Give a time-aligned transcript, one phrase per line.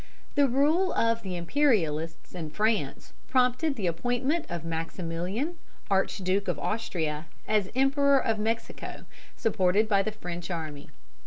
[0.33, 5.57] The rule of the Imperialists in France prompted the appointment of Maximilian,
[5.91, 10.89] Archduke of Austria, as Emperor of Mexico, supported by the French army.